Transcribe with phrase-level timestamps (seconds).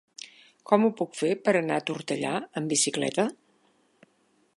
[0.69, 3.27] Com ho puc fer per anar a Tortellà amb bicicleta?